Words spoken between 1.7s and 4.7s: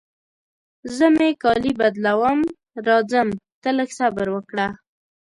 بدلوم، راځم ته لږ صبر وکړه.